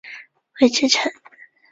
[0.59, 1.11] 韦志成。